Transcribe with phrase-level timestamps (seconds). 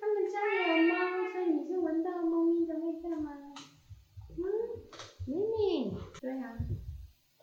[0.00, 0.94] 他们家有猫，
[1.32, 3.30] 所以你是闻到猫咪的味道吗？
[5.28, 5.30] 嗯，
[6.20, 6.56] 对啊，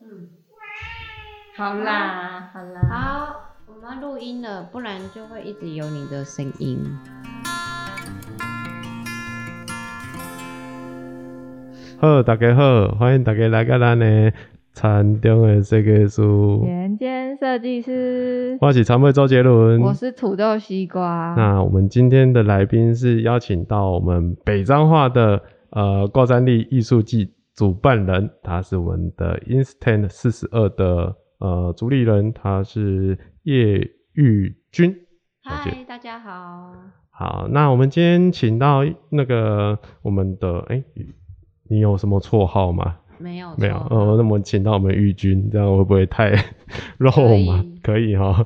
[0.02, 0.30] 嗯，
[1.56, 6.80] 好啦，好啦，好，我们要录音了，不然就会一直有你的声音。
[11.98, 14.34] 好，大家好，欢迎大家来到咱的
[14.74, 16.22] 餐中的设计师，
[16.62, 16.98] 田
[17.36, 21.34] 间设计师，我是常会周杰伦，我是土豆西瓜。
[21.38, 25.42] 那我们今天的来宾是邀请到我们北彰化的
[25.72, 33.80] 呃挂山力艺术季主办人，他是我们的 Instant 四十二的呃主理人，他是叶
[34.14, 34.96] 玉君。
[35.44, 36.74] 嗨，大家好。
[37.10, 40.84] 好，那我们今天请到那个我们的哎、
[41.70, 42.98] 你有什么绰号吗？
[43.18, 46.32] 没有没有，错哦，那么请到我们玉君，这样会不会太
[46.98, 47.12] 肉
[47.46, 47.66] 嘛？
[47.82, 48.16] 可以。
[48.16, 48.46] 哈、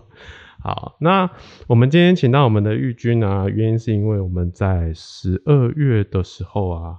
[0.61, 1.29] 好，那
[1.67, 6.97] 我们今天请到我们的玉君啊，原因是因为我们在十二月的时候啊，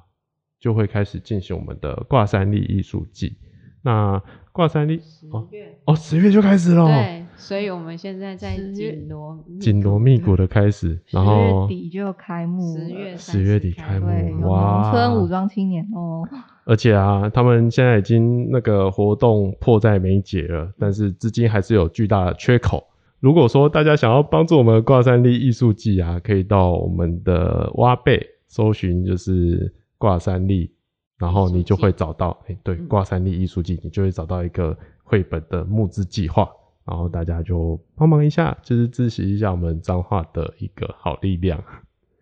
[0.58, 3.36] 就会开始进行我们的挂山力艺术季。
[3.82, 5.78] 那挂山力十哦月。
[5.86, 16.28] 哦，十月就开始了，对，所以我们现在在紧锣紧锣密鼓的开始，然十后月底就开幕，十月十月底30开幕，有哇农村武装青年哦，
[16.70, 22.86] 而且啊，他们现在已经那个活动迫在眉睫了，但是资金还是有巨大的缺口。
[23.18, 30.70] 如果说大家想要帮助我们挂山力艺术季啊，可以到我们的挖贝搜寻就是挂山力，
[31.18, 36.48] 然后你就会找到，哎、对，嗯挂山力艺术季，你就会找到一个绘本的募资计划，
[36.86, 41.60] 然后大家就帮忙一下，就是支持一下我们彰化的一个好力量。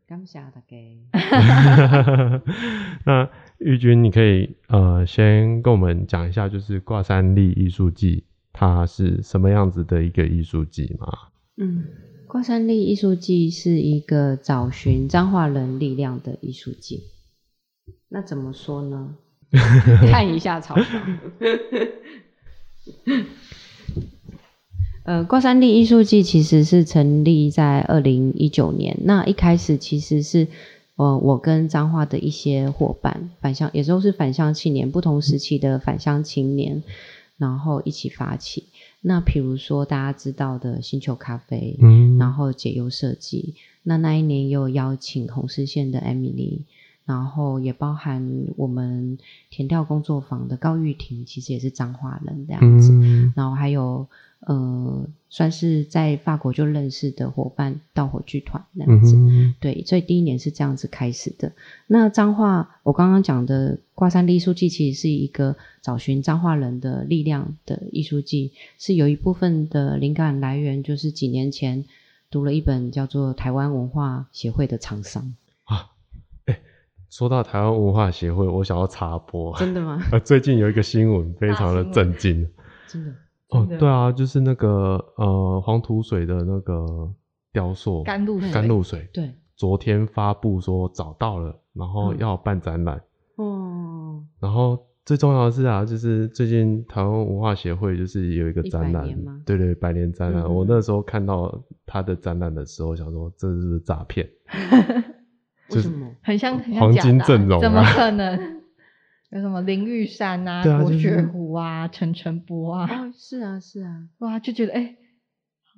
[0.08, 0.74] 感谢大家。
[3.04, 11.08] 那玉君，你可以呃先跟我们讲一下，就是挂山力艺术季它是什么样子的一个艺术季吗？
[11.56, 11.84] 嗯，
[12.26, 17.02] 挂山力艺术季是一个找寻彰化人力量的艺术季。
[18.08, 19.16] 那怎么说呢？
[20.10, 20.82] 看一下草稿。
[25.04, 28.97] 呃，挂山力艺术季其实是成立在二零一九年。
[29.04, 30.47] 那一开始其实是
[30.98, 36.82] 呃，我跟彰化的一些伙伴，返乡也都是返乡青年，不同时期的返乡青年，
[37.36, 38.64] 然后一起发起。
[39.00, 43.54] 那比如说大家知道的星球咖啡，嗯然后解忧设计。
[43.84, 46.62] 那那一年也有邀请红丝线的 Emily，
[47.04, 49.19] 然后也包含我们
[49.50, 52.91] 田调工作坊的高玉婷，其实也是彰化人这样子。
[52.92, 54.04] 嗯然后还有
[54.41, 59.16] 呃，算是在法国就认识的伙伴到火炬团那样子。
[59.16, 61.53] 嗯对，所以第一年是这样子开始的。
[61.87, 71.84] 那彰化，我刚刚讲的挂山力艺术季，其实是一个找寻彰化人的力量的艺术季，是有一部分的灵感来源，就是几年前
[72.31, 75.34] 读了一本叫做《台湾文化协会的厂商
[75.65, 75.91] 啊
[77.10, 79.98] 说到台湾文化协会，我想要插播》，，真的吗？
[80.12, 82.47] 呃， 最近有一个新闻非常的震惊。
[82.87, 83.12] 真的？
[83.50, 86.84] 哦对啊，就是那个呃黄土水的那个
[87.53, 93.00] 雕塑甘露水甘露水，对，昨天发布说找到了，然后嗯要办展览。
[93.36, 100.44] 哦，然后最重要的是啊，就是最近台湾文化协会就是有一个展100览，对对，百年展览。
[100.44, 104.28] 我那时候看到他的展览的时候，想说这是不是诈骗？
[105.70, 106.10] 就是为什么？
[106.22, 108.57] 很像很像黄金阵容啊怎么可能？
[109.31, 114.97] 有什么林玉山啊、郭对啊就是雪湖啊、陈晨波啊，哦，是啊，是啊， 哇，就觉得哎，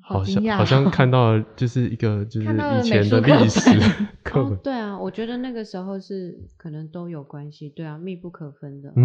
[0.03, 3.71] 好惊讶哦，像好像看到了就是一个就是以前的历史
[4.23, 8.93] 课本哦，，对啊，我觉得那个时候是可能都有关系，对啊，密不可分的。
[8.95, 9.05] 嗯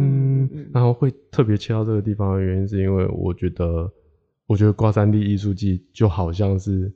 [0.00, 3.90] 嗯嗯，然后会特别切到这个地方的原因，是因为我觉得，
[4.46, 6.92] 我觉得挂三地艺术季就好像是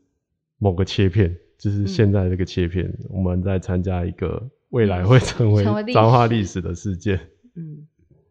[0.59, 5.95] 某个切片，就是现在这个切片，我们在参加一个未来会成为成为历史。
[5.95, 7.21] 彰化历史的事件，
[7.55, 7.87] 嗯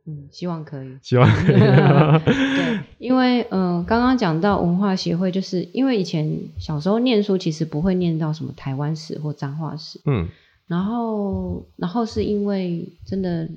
[0.05, 0.97] 嗯，希望可以。
[1.01, 1.29] 希望。
[1.29, 1.55] 可以。
[1.55, 10.27] 对，因为嗯、呃刚刚讲到文化协会，就是因为以前小时候念书，其实不会念到什么台湾史或彰化史，嗯。
[10.67, 13.47] 然后然后是因为真的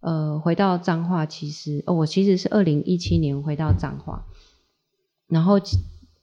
[0.00, 4.26] 呃回到彰化，其实哦，我其实是二零一七年回到彰化，
[5.28, 5.58] 然后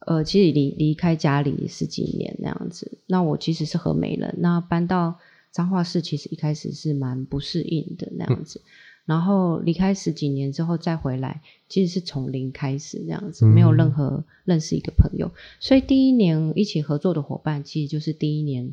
[0.05, 5.15] 呃其实离离开家里十几年那样子，那我其实是和美人，那搬到
[5.51, 8.61] 彰化市，其实一开始是蛮不适应的那样子。
[9.05, 18.71] 然后离开十几年之后再回来，其实是从零开始那样子，没有任何认识一个朋友，所以第一年一起合作的伙伴，其实就是第一年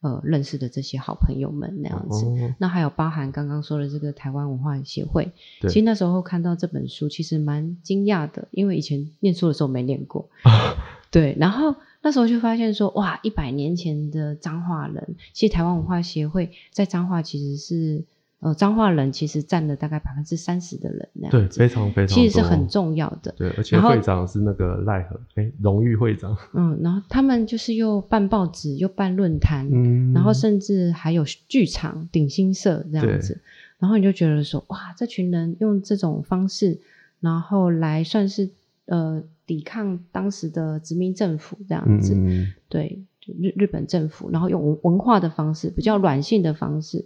[0.00, 2.24] 呃认识的这些好朋友们那样子。
[2.24, 5.30] 哦，那还有包含刚刚说的这个台湾文化协会，
[5.60, 10.30] 其实那时候看到这本书，其实蛮惊讶的，因为以前念书的时候没念过。
[11.10, 11.74] 对，然后
[12.04, 18.04] 那时候就发现说，哇，一百年前的彰化人，其实台湾文化协会在彰化其实是，
[18.40, 23.34] 呃，彰化人其实占了大概百分之三十的人那对，非常非常其实是很重要的。
[23.38, 33.40] 对，而且会长是那个赖和，哎，荣誉会长，嗯，然后他们就是又办报纸，又办论坛，嗯，然后甚至还有剧场、顶新社这样子，
[33.78, 36.78] 然后你就觉得说，哇，这群人用这种方式，
[37.20, 38.50] 然后来算是
[38.84, 47.04] 呃抵抗当时的殖民政府这样子，嗯，对，日日本政府，然后用文文化的方式，比较软性的方式，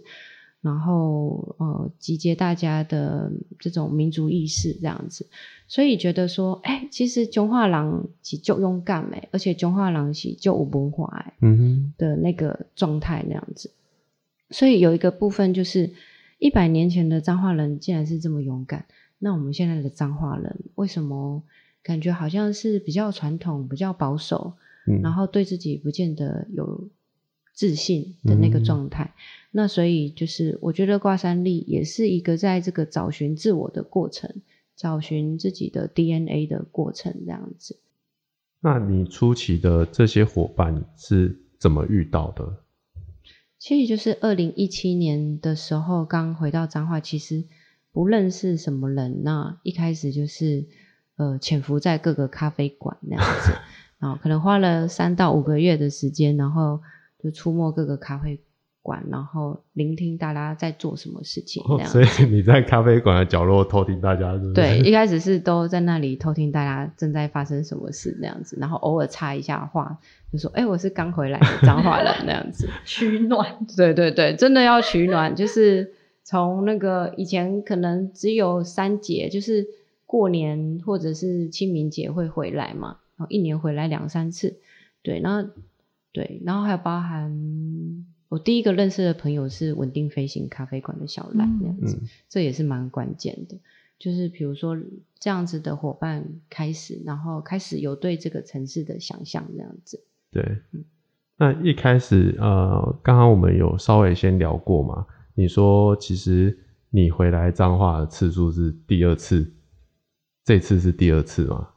[0.61, 5.27] 然后呃集结大家的这种民族意识这样子，
[5.67, 13.71] 所以觉得说，哎，其实中华人是就勇敢哎，而且中华人是就有文化哎嗯哼，的那个状态那样子，
[14.49, 15.91] 所以有一个部分就是
[16.39, 18.85] 一百年前的彰化人竟然是这么勇敢，
[19.19, 21.43] 那我们现在的彰化人为什么
[21.83, 24.53] 感觉好像是比较传统、比较保守？
[24.87, 26.89] 嗯，然后对自己不见得有
[27.53, 29.13] 自信的那个嗯状态。
[29.51, 34.41] 那所以就是，我觉得挂山力也是一个在这个找寻自我的过程，
[34.75, 37.79] 找寻自己的 DNA 的过程，这样子。
[38.61, 42.57] 那你初期的这些伙伴是怎么遇到的？
[43.57, 47.43] 其实就是二零一七年的时候，刚回到彰化，其实
[47.91, 49.23] 不认识什么人。
[49.23, 50.65] 那一开始就是
[51.19, 53.51] 呃潜伏在各个咖啡馆那样子，
[53.99, 56.79] 然后可能花了三到五个月的时间，然后
[57.21, 58.39] 就出没各个咖啡
[58.81, 61.61] 馆，然后聆听大家在做什么事情。
[61.67, 64.53] 哦所以你在咖啡馆的角落偷听大家是是？
[64.53, 69.99] 对，一开始是都在那里偷听大家正在发生什么事那样子，然后偶尔插一下话，
[70.31, 72.69] 就说：“哎、我是刚回来的彰化人那样子。
[72.85, 73.45] ”取暖，
[73.75, 75.91] 对对对，真的要取暖，就是
[76.23, 79.67] 从那个以前可能只有三节，就是
[80.09, 84.57] 过年或者是清明节会回来嘛，然后一年回来两三次，
[85.03, 85.47] 对，然后
[86.11, 87.31] 对，然后还有包含
[88.27, 93.55] 我第一个认识的朋友是稳定飞行咖啡馆的小赖嗯那样子，嗯这也是蛮关键的。
[93.99, 94.75] 就是比如说
[95.19, 100.03] 这样子的伙伴开始，然后开始有对这个城市的想象，这样子。
[100.31, 100.57] 对，
[101.37, 106.57] 那一开始呃，刚刚我们有稍微先聊过嘛，你说其实
[106.89, 109.53] 你回来彰化的次数是第二次，
[110.43, 111.69] 这次是第二次吗？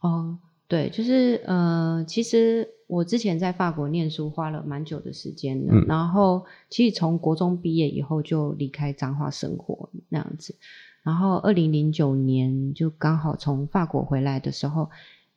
[0.00, 10.54] 哦，对，就是呃，其实我之前在法国念书花了蛮久的时间的，嗯然后其实从国中毕业以后就离开彰化生活那样子，
[11.02, 14.90] 然后二零零九年就刚好从法国回来的时候，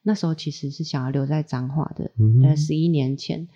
[0.03, 3.47] 那时候其实是想要留在彰化的，嗯呃，十一年前。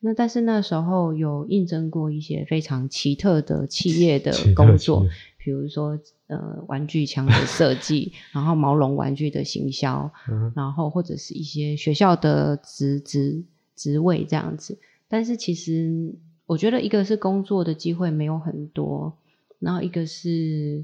[0.00, 5.06] 那但是那时候有应征过一些非常奇特的企业的工作
[5.44, 5.98] 比如说
[6.28, 13.44] 呃玩具枪的设计， 然后毛绒玩具的行销，嗯然后或者是一些学校的职职
[13.76, 14.78] 职位这样子。
[15.06, 16.14] 但是其实
[16.46, 19.12] 我觉得一个是工作的机会没有很多，
[19.58, 20.82] 然后一个是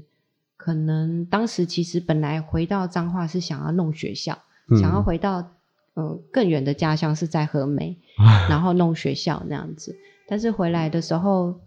[0.57, 4.37] 可能当时其实本来回到彰化是想要弄学校，
[4.69, 5.51] 嗯想要回到
[5.95, 7.97] 呃更远的家乡是在和美，
[8.47, 9.97] 然后弄学校那样子。
[10.27, 11.59] 但是回来的时候，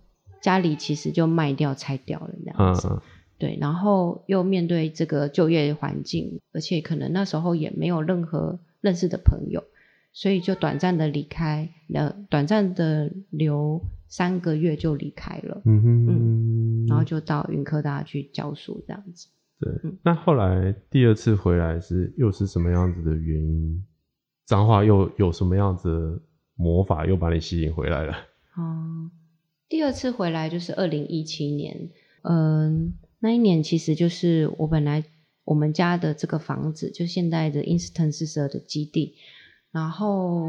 [0.44, 2.88] 家里其实就卖掉拆掉了这样子。
[2.88, 3.00] 嗯嗯
[3.38, 9.64] 对，然后又面对这个就业环境，而且可能那时候也没有任何认识的朋友，
[10.12, 19.28] 所以就短暂的离开，呃，短暂的留三个月就离开了，嗯哼，然后就到云科大去教书这样子。
[19.58, 23.84] 对嗯，那后来第二次回来是又是什么样子的原因？
[24.46, 26.22] 彰化又有什么样子的
[26.54, 28.14] 魔法又把你吸引回来了？
[28.56, 29.10] 嗯，
[29.68, 31.90] 第二次回来就是二零一七年，
[32.22, 35.04] 嗯、那一年其实就是我本来
[35.44, 39.16] 我们家的这个房子，就现在的 Instant 四十二的基地，
[39.72, 40.48] 然后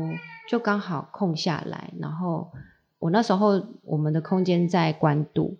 [0.49, 2.51] 就刚好空下来，然后
[2.99, 5.57] 我那时候我们的空间在关渡，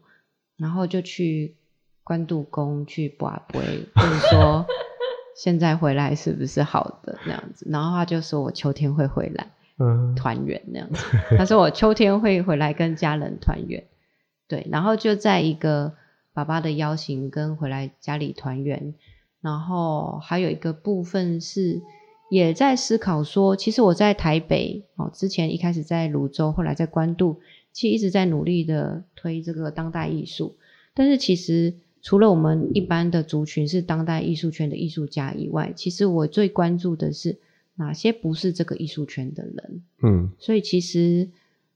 [0.58, 1.56] 然后就去
[2.04, 3.62] 关渡宫去卜龟，
[3.96, 4.66] 问说
[5.36, 7.18] 现在回来是不是好的？
[7.26, 9.52] 那样子，然后他就说我秋天会回来。
[9.78, 11.04] 嗯，团圆那样子。
[11.38, 13.84] 他说我秋天会回来跟家人团圆，
[14.48, 15.94] 对，然后就在一个
[16.34, 18.94] 爸爸的邀请跟回来家里团圆，
[19.42, 21.82] 然后还有一个部分是
[22.30, 27.40] 也在思考说，其实我在台北哦，之前一开始在泸州，后来在关渡，
[27.72, 30.56] 其实一直在努力的推这个当代艺术，
[30.94, 31.76] 但是其实。
[32.08, 37.40] 除了我们一般的族群是当代艺术圈的艺术家以外，其实我最关注的是
[37.76, 39.84] 哪些不是这个艺术圈的人。
[40.02, 41.30] 嗯所以其实，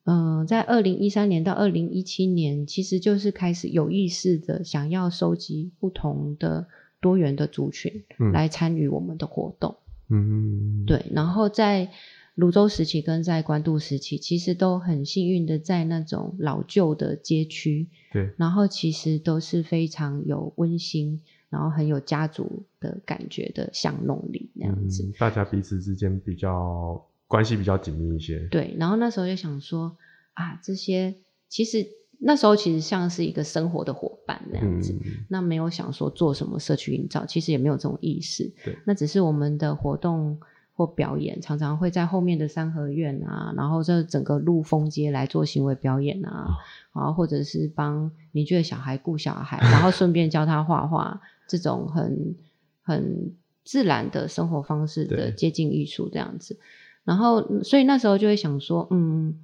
[0.05, 6.67] 嗯、在二零一三年到二零一七年，其实就是开始有意识的想要收集不同的
[6.99, 9.75] 多元的族群嗯来参与我们的活动。
[10.09, 11.91] 嗯，对，然后在
[12.33, 25.03] 泸州时期跟在关渡时期，其实都很幸运的在那种老旧的街区，对，然后其实都是非常有温馨，然后很有家族的感觉的巷弄里那样子。
[25.03, 28.39] 嗯，大家彼此之间比较关系比较紧密一些。
[28.49, 29.97] 对，然后那时候就想说
[30.33, 31.15] 啊，这些
[31.47, 31.85] 其实
[32.19, 34.93] 那时候其实像是一个生活的伙伴那样子。
[35.03, 38.51] 嗯，那没有想说做什么社区营造，其实也没有这种意识。
[38.63, 40.39] 对，那只是我们的活动
[40.79, 46.55] 或表演，常常会在后面的三合院啊，然后这整个路风街来做行为表演啊，
[46.93, 51.19] 啊，或者是帮邻居的小孩顾小孩，然后顺便教他画画，
[51.49, 52.33] 这种很
[52.81, 53.33] 很
[53.65, 56.57] 自然的生活方式的接近艺术这样子。
[57.03, 59.37] 然后，所以那时候就会想说，嗯，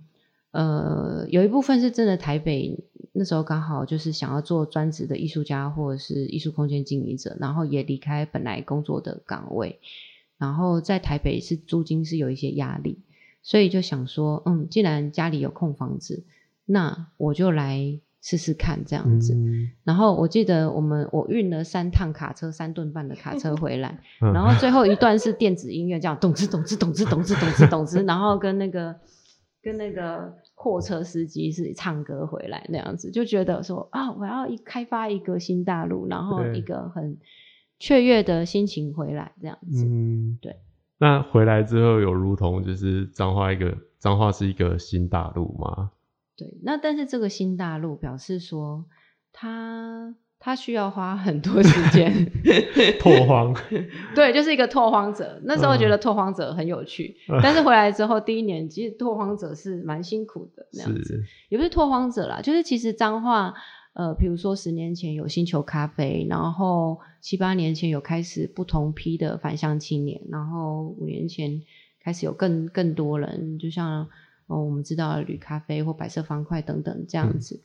[0.51, 2.79] 呃，有一部分是真的台北
[3.11, 9.79] 那时候刚好就是想要做专职的艺术家或者是艺术空间经营者，然后也离开本来工作的岗位，
[10.37, 12.99] 然后在台北是租金是有一些压力，
[13.41, 16.25] 所以就想说，嗯，既然家里有空房子，
[16.65, 19.33] 那我就来试试看这样子。
[19.35, 28.95] 嗯然后我记得我们我运了三趟卡车，三顿半的卡车 回来，嗯然后最后一段是电子音乐，这样咚吱咚吱咚吱咚吱咚吱咚吱，然后跟那个
[29.61, 37.17] 跟那个货车司机是唱歌回来那样子，就觉得说啊，我要一开发一个新大陆，然后一个很
[37.79, 39.86] 雀跃的心情回来这样子。
[39.86, 40.55] 嗯，对。
[40.98, 45.91] 那回来之后有如同就是彰化一个彰化是一个新大陆吗？
[46.38, 48.86] 对，那但是这个新大陆表示说，
[49.34, 52.32] 他他需要花很多时间
[53.00, 53.53] 拓荒，
[54.15, 55.41] 对，就是一个拓荒者。
[55.44, 63.53] 那时候觉得拓荒者很有趣，嗯但是回来之后第一年，其实拓荒者是蛮辛苦的那样子，是也不是拓荒者啦，就是其实彰化。
[63.95, 71.61] 呃，比如说十年前有星球咖啡，然后七八年前有开始不同批的返乡青年，然后五年前
[72.03, 74.05] 开始有更更多人，就像
[74.47, 77.61] 哦我们知道的铝咖啡或白色方块等等这样子，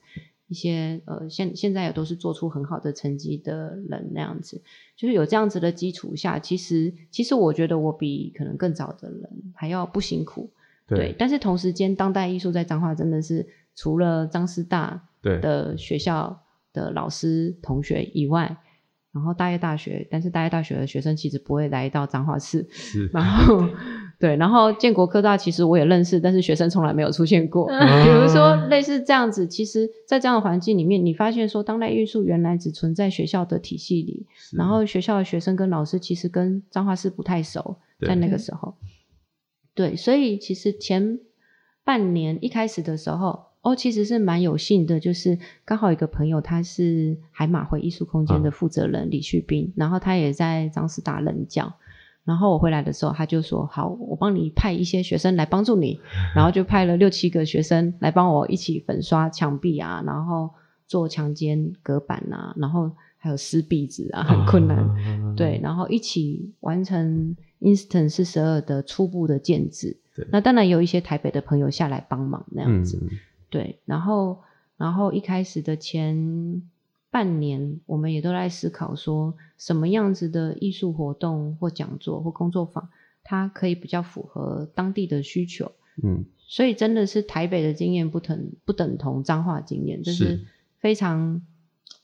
[0.46, 4.62] 一些呃现现在也都是做出很好的成绩的人那样子，
[4.96, 10.48] 就是有这样子的基础下，其实其实我觉得我比可能更早的人还要不辛苦，
[10.86, 13.44] 对，但是同时间当代艺术在彰化真的是
[13.80, 15.06] 除了张师大。
[15.22, 18.56] 对的学校的老师同学以外，
[19.12, 23.62] 然后大业大学，但是大业大学的学生其实不会来到彰化市，是 然后
[24.18, 27.70] 对，然后建国科大其实我也认识，但是学生从来没有出现过。
[27.70, 38.74] 啊 比如说类似这样子，其实，在这样的环境里面，你发现说当代艺术原来只存在学校的体系里，然后学校的学生跟老师其实跟彰化市不太熟，在那个时候，
[39.74, 41.20] 对，所以其实前
[41.84, 51.72] 半年一开始的时候，哦，其实是蛮有幸的，就是刚好一个朋友他是海马会艺术空间的负责人李旭斌，然后他也在张师大任教。
[52.24, 55.98] 然后我回来的时候，他就说：“好，我帮你派一些学生来帮助你。
[56.36, 60.48] ”然后就派了六七个学生来帮我一起粉刷墙壁啊，然后
[60.86, 64.78] 做墙间隔板啊，然后还有撕壁纸啊，很困难。
[64.78, 69.98] 啊对，然后一起完成 Instant 四十二的初步的建制。
[70.30, 72.98] 那当然有一些台北的朋友下来帮忙那样子。
[73.02, 73.08] 嗯
[73.50, 74.40] 对，然后
[74.76, 76.62] 然后一开始的前
[77.10, 82.88] 半年，我们也都在思考说，什么样子的艺术活动或讲座或工作坊，
[83.24, 85.72] 它可以比较符合当地的需求。
[86.02, 90.46] 嗯，所以真的是台北的经验不等不等同彰化经验，这是是
[90.78, 91.42] 非常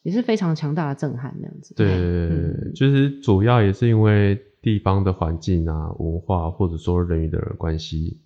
[0.03, 1.75] 也是非常强大的震撼那样子。
[1.75, 8.19] 对，嗯就是主要也是因为地方的环境啊、文化或者说人与的人关系，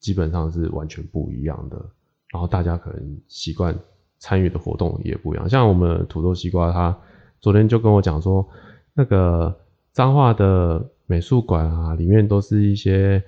[0.00, 1.90] 基本上是完全不一样的。
[2.34, 3.72] 然后大家可能习惯
[4.18, 5.48] 参与的活动也不一样。
[5.48, 6.98] 像我们土豆西瓜，他
[7.40, 8.44] 昨天就跟我讲说，
[8.92, 9.54] 那个
[9.92, 13.22] 彰化的美术馆啊，里面都是一些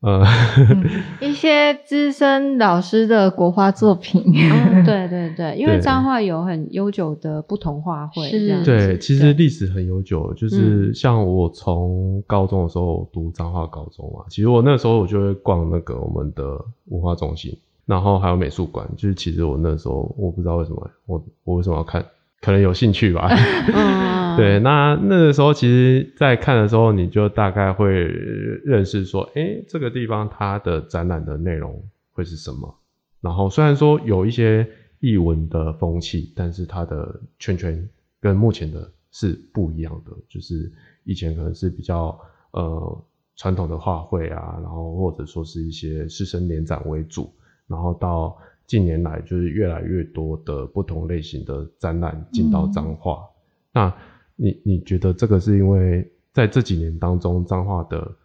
[0.00, 0.24] 呃，
[1.20, 10.94] 一些资深老师的国画作品，嗯， 对对对，因为彰化有很悠久的不同画会，是这样对，其实历史很悠久，就是嗯。
[10.94, 22.04] 像我从高中的时候读彰化高中嘛，其实我那时候我就会逛那个我们的文化中心，然后还有美术馆，就是其实我那时候我不知道为什么我我为什么要看，
[22.40, 23.28] 可能有兴趣吧。
[23.72, 32.76] 嗯，对，那那个时候其实，在看的时候，你就大概会认识说，诶，这个地方它的展览的内容会是什么。
[33.20, 34.68] 然后虽然说有一些
[35.00, 37.88] 译文的风气，但是它的圈圈
[38.20, 40.12] 跟目前的是不一样的。
[40.28, 40.70] 就是
[41.04, 42.18] 以前可能是比较
[42.50, 43.04] 呃
[43.36, 47.32] 传统的画会啊，然后或者说是一些师生联展为主，
[47.66, 53.24] 然后到近年来就是越来越多的不同类型的展览进到彰化。
[53.72, 53.94] 那
[54.34, 58.16] 你你觉得这个是因为在这几年当中，彰化的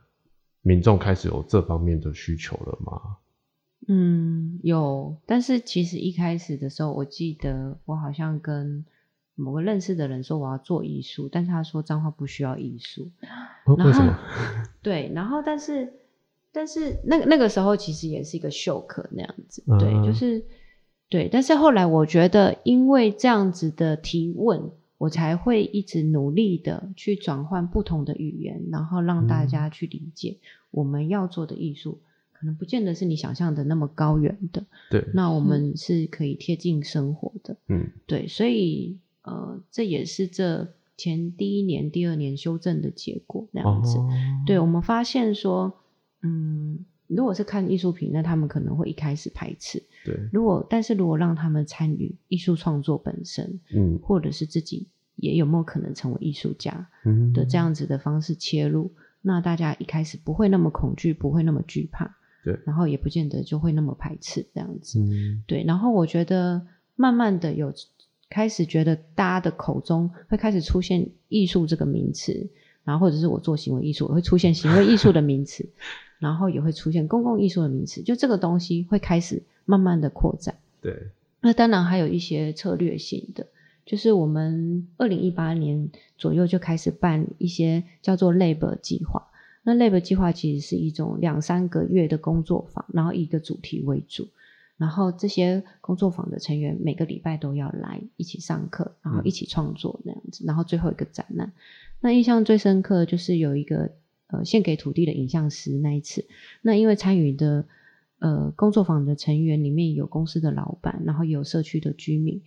[0.62, 3.18] 民众开始有这方面的需求了吗？
[3.88, 8.86] 嗯，有，但是其实一开始的时候，我记得我好像跟
[9.34, 13.12] 某个认识的人说我要做艺术，但是他说脏话不需要艺术。
[13.66, 14.20] 为什么？
[14.84, 15.92] 对，然后但是
[16.52, 20.44] 但是那个那个时候其实也是一个秀课那样子，对，嗯就是
[21.10, 21.30] 对。
[21.32, 30.38] 但是后来我觉得，因为这样子的提问，我才会一直努力的去转换不同的语言，然后让大家去理解
[30.72, 32.00] 我们要做的艺术。
[32.34, 40.68] 可能不见得是你想象的那么高远的，对，那我们是可以贴近生活的，嗯对，所以呃，这也是这
[40.98, 43.96] 前第一年、第二年修正的结果那样子。
[44.00, 44.10] 哦，
[44.48, 45.72] 对，我们发现说，
[46.22, 49.82] 嗯，如果是看艺术品，那他们可能会一开始排斥。
[50.06, 65.00] 对，如果，但是如果让他们参与艺术创作本身，嗯或者是自己也有没有可能成为艺术家嗯的这样子的方式切入，那大家一开始不会那么恐惧，不会那么惧怕，对然后也不见得就会那么排斥这样子。
[65.00, 67.74] 嗯对，然后我觉得慢慢的有
[68.30, 72.50] 开始觉得大家的口中会开始出现艺术这个名词，
[72.84, 75.70] 然后或者是我做行为艺术，会出现行为艺术的名词，
[76.20, 80.56] 然后也会出现公共艺术的名词，就这个东西会开始慢慢的扩展。
[80.82, 81.10] 对，
[81.42, 83.46] 那当然还有一些策略性的，
[83.86, 89.28] 就是我们二零一八年左右就开始办一些叫做 Lab 计划。
[89.64, 94.28] 那 Lab 计划其实是一种两三个月的工作坊，然后以一个主题为主，
[94.78, 101.52] 然后这些工作坊的成员每个礼拜都要来一起上课，然后一起创作那样子，然后最后一个展览。
[102.02, 103.92] 那印象最深刻的就是有一个
[104.28, 106.26] 呃献给土地的影像师那一次，
[106.62, 107.66] 那因为参与的
[108.20, 112.42] 呃工作坊的成员里面有公司的老板，然后也有社区的居民，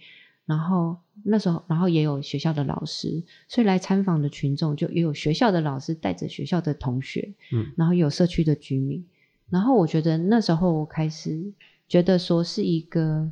[0.44, 9.04] 然后那时候然后也有学校的老师，所以来参访的群众就也有学校的老师带着学校的同学，嗯，然后有社区的居民，
[9.50, 11.52] 然后我觉得那时候我开始
[11.88, 13.30] 觉得说是一个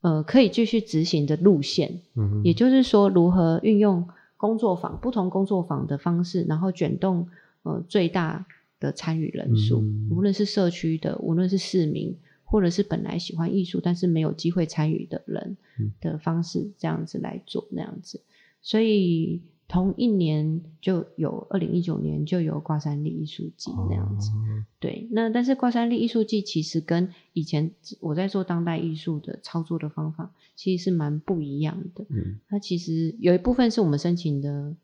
[0.00, 7.28] 呃可以继续执行的路线，嗯也就是说，如何运用工作坊不同工作坊的方式，然后卷动
[7.64, 8.46] 呃最大
[8.80, 18.22] 的参与人数，嗯无论是社区的，无论是市民，或者是本来喜欢艺术但是没有机会参与的人嗯的方式，这样子来做那样子。
[18.62, 24.30] 所以同一年就有二零一九年就有挂山力艺术季那样子。
[24.30, 32.06] 哦对，那但是挂山力艺术季其实跟以前我在做当代艺术的操作的方法，其实是蛮不一样的。
[32.08, 34.74] 嗯它其实有一部分是我们申请的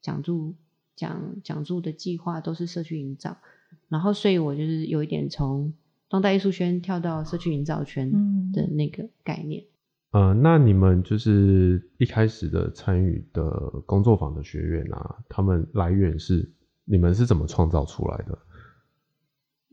[0.00, 0.54] 讲助
[0.96, 3.36] 讲讲助的计划都是社区营造，
[3.88, 5.72] 然后所以我就是有一点从
[6.08, 9.64] 当代艺术圈跳到社区营造圈嗯的那个概念。
[10.12, 13.48] 呃，那你们就是一开始的参与的
[13.86, 16.50] 工作坊的学员啊，他们来源是
[16.84, 18.38] 你们是怎么创造出来的？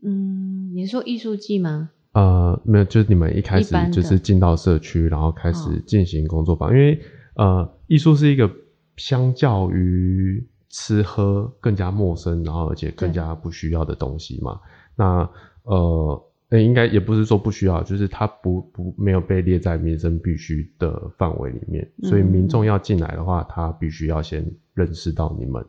[0.04, 1.90] 嗯，你是说艺术季吗？
[2.12, 7.00] 呃，没有，就是你们一开始就是进到社区，然后开始哦进行工作坊，因为
[7.34, 8.48] 呃，艺术是一个
[8.96, 14.60] 相较于吃喝更加陌生，然后而且更加不需要的东西嘛。
[14.94, 15.28] 那
[15.64, 25.64] 呃，呃应该也不是说不需要，就是它不不没有被列在民生必须的范围里面，所以民嗯众要进来的话，他必须要先认识到你们，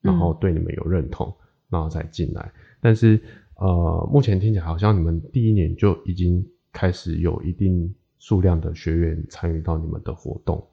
[0.00, 1.32] 然后嗯对你们有认同，
[1.70, 2.52] 然后再进来。
[2.80, 3.20] 但是
[3.56, 10.66] 呃，目前听起来好像你们第一年就已经开始有一定数量的学员参与到你们的活动。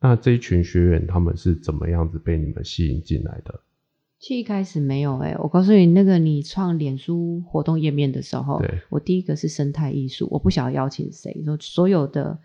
[0.00, 3.60] 那这一群学员他们是怎么样子被你们吸引进来的？
[4.20, 12.36] 其实一开始没有哎、我告诉你，那个你创脸书活动页面的时候，我第一个是生态艺术，我不晓得邀请谁，说所有的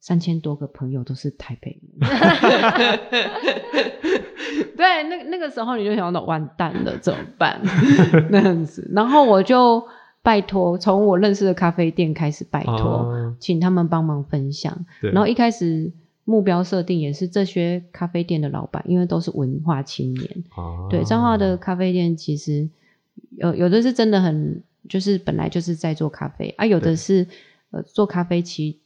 [0.00, 2.00] 三千多个朋友都是台北人。
[4.76, 7.60] 对，那那个时候你就想到完蛋了，怎么办？
[8.30, 9.82] 那样子，然后我就
[10.22, 14.84] 拜托，从我认识的咖啡店开始拜托，啊请他们帮忙分享。
[15.00, 15.92] 然后一开始
[16.26, 20.44] 目标设定也是这些咖啡店的老板，因为都是文化青年。
[20.50, 22.68] 啊对，彰化的咖啡店其实
[23.36, 27.26] 有有的是真的很，就是本来就是在做咖啡啊，有的是
[27.70, 28.80] 呃做咖啡其其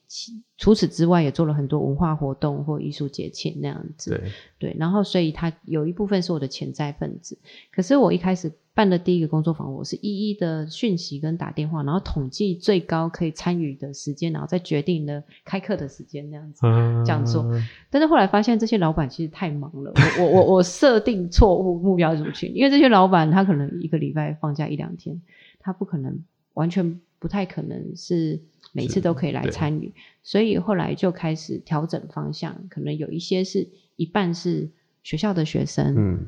[0.57, 4.11] 除此之外也做了很多文化活动或艺术节庆那样子。
[4.11, 7.38] 对，对，然后所以他有一部分是我的潜在分子。
[7.73, 16.66] 可是我一开始办的第一个工作坊，我是一一的讯息跟打电话，然后统计最高可以参与的时间，然后再决定了开课的时间那样子。
[16.66, 17.46] 啊这样做
[17.88, 25.23] 但是后来发现这些老板其实太忙了，我我我我设定错误目标族群，因为这些老板他可能一个礼拜放假一两天，
[25.61, 26.18] 他不可能
[26.55, 28.40] 完全不太可能是
[28.73, 29.51] 每次都可以来对。
[29.51, 34.71] 参与，所以后来就开始调整方向，可能有一些是一半是
[35.03, 36.27] 学校的学生，嗯，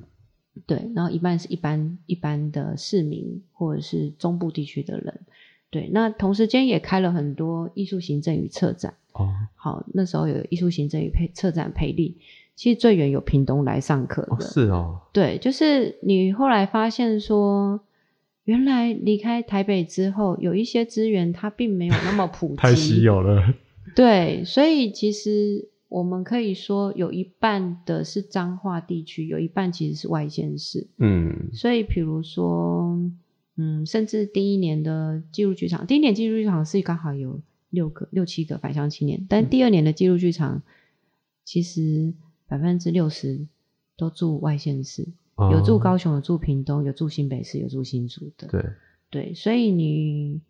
[0.66, 5.20] 对，然后一半是一般一般的市民或者是中部地区的人，
[5.70, 8.94] 对，那同时间也开了很多艺术行政与策展。
[9.12, 12.16] 哦，好，那时候有艺术行政与配策展培力，
[12.54, 17.78] 其实最远有屏东来上课的，哦是哦，对，就是你后来发现说，
[18.44, 23.54] 原来离开台北之后，有一些资源它并没有那么普及，太稀有了。
[23.94, 30.88] 对，所以其实我们可以说，有一半的是彰化地区，有一半其实是外县市。
[30.98, 32.98] 嗯，所以，比如说，
[33.56, 40.62] 嗯，甚至第一年的记录剧场，第一年记录剧场是刚好有六个、六七个返乡青年，但第二年的记录剧场，
[41.44, 42.14] 其实
[42.48, 43.46] 百分之六十
[43.96, 48.46] 都住外县市，有住哦，高雄，有住屏东，有住新北市，有住新竹的。
[48.48, 48.64] 对，
[49.10, 50.40] 对，所以你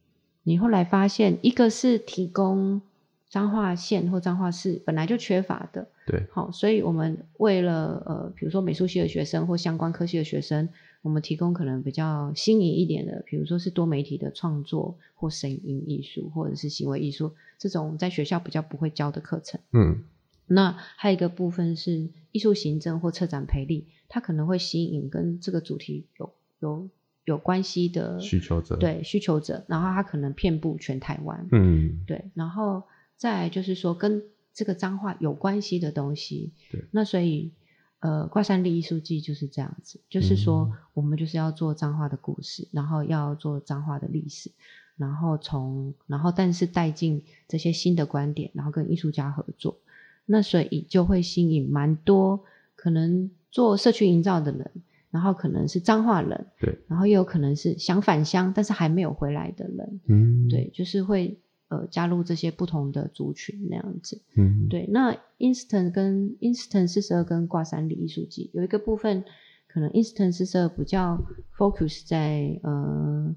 [0.42, 2.82] 你后来发现，一个是提供
[3.30, 10.68] 彰化县或彰化市本来就缺乏的，对，好，所以我们为了呃，比如说美术系的学生或相关科系的学生，
[11.00, 19.60] 我们提供可能比较新颖一点的，比如说是多媒体的创作或声音艺术或者是行为艺术这种在学校比较不会教的课程。
[19.72, 20.02] 嗯，
[20.46, 26.88] 那还有一个部分是艺术行政或策展培力，它可能会吸引跟这个主题有有
[27.24, 32.82] 有关系的需求者，，对需求者，然后它可能遍布全台湾，嗯，对，然后
[33.16, 37.52] 再来就是说跟这个脏话有关系的东西，对，那所以
[38.00, 40.78] 呃，挂山立艺术季就是这样子，就是说嗯。
[40.94, 44.50] 我们就是要做脏话的故事，然后要做脏话的历史，
[44.98, 49.78] 然后从然后但是带进这些新的观点，然后跟艺术家合作，
[50.26, 54.70] 那所以就会吸引蛮多可能做社区营造的人。
[55.12, 64.22] 然后可能是彰化人，对，然后也有可能是想返乡但是还没有回来的人，嗯，对，就是会呃加入这些不同的族群那样子。
[64.38, 69.22] 嗯，对，那 Instant 跟 Instant 四十二跟挂山里艺术季有一个部分，
[69.68, 71.22] 可能 Instant 四十二比较
[71.58, 73.36] focus 在呃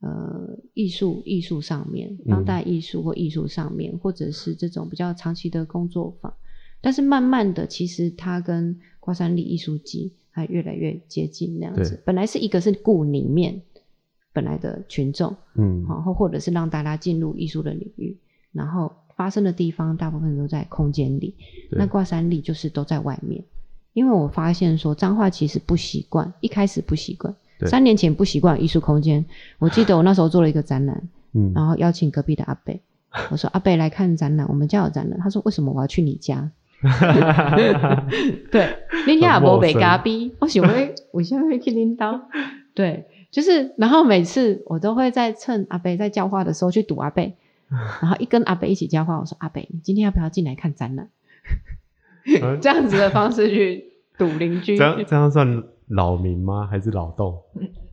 [0.00, 6.32] 呃艺术艺术上面，当代艺术或艺术上面，或者是这种比较长期的工作坊。
[6.82, 12.02] 但是慢慢的，其实它跟挂山里艺术季还越来越接近那样子。
[12.06, 13.60] 本来是一个是顾里面
[14.32, 18.18] 本来的群众，嗯，然后或者是让大家进入艺术的领域，
[18.52, 21.34] 然后发生的地方大部分都在空间里，
[21.70, 23.44] 那挂山里就是都在外面。
[23.92, 29.24] 因为我发现说彰化其实不习惯，一开始不习惯，对三年前不习惯艺术空间。
[29.58, 31.02] 我记得我那时候做了一个展览，
[31.34, 32.80] 嗯，然后邀请隔壁的阿贝，
[33.30, 35.18] 我说阿贝来看展览，我们家有展览。
[35.20, 36.50] 他说为什么我要去你家？
[38.50, 42.20] 对，你家也无北咖逼，我想会，我现在会去领导。
[42.74, 47.36] 对，就是，然后每次我都会在趁阿贝在教化的时候去堵阿贝，
[48.00, 51.08] 然后一跟阿贝一起教化，我说阿贝，你今天要不要进来看展览？
[52.42, 53.84] 嗯这样子的方式去
[54.16, 54.84] 堵邻居这。
[54.84, 56.66] 样这样算扰民吗？
[56.70, 57.38] 还是劳动？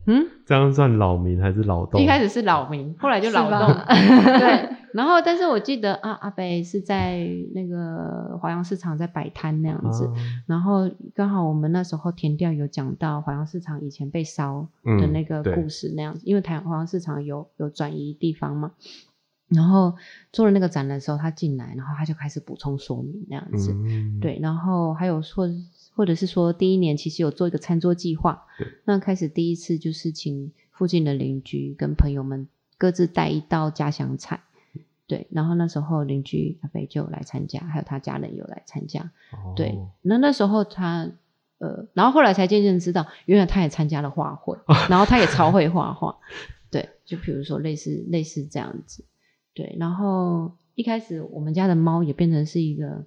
[0.06, 2.00] 嗯，这样算老民还是劳动？
[2.00, 3.74] 一开始是老民，后来就是劳吧动。
[4.38, 10.12] 对， 然后但是我记得啊，阿北是在那个华阳市场在摆摊那样子，啊
[10.46, 18.72] 然后刚好我们那时候填调有讲到华阳市场以前被烧的嗯那个故事那样子，因为台华阳市场有有转移地方嘛，
[19.48, 19.94] 然后
[20.32, 25.46] 做了那个展览的时候，他进来，然后他就开始补充说明那样子，嗯，对，然后还有或
[25.98, 28.46] 或者是说第一年其实有做一个餐桌计划，
[28.84, 32.46] 那开始第一次就是请附近的邻居跟朋友们
[32.78, 34.44] 各自带一道家乡菜。
[35.08, 39.10] 对，然后那时候邻居阿飞就有来参加，还有他家人有来参加。
[39.32, 41.10] 哦对，那那时候他
[41.58, 44.56] 呃，然后后来才渐渐知道，原来他也参加了画会，
[44.88, 46.16] 然后他也超会画画。
[46.70, 49.04] 对，就比如说类似类似这样子。
[49.52, 53.04] 对，然后一开始我们家的猫也变成是一个